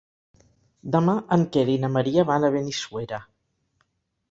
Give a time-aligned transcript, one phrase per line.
[0.95, 3.23] Demà en Quer i na Maria van a Benissuera.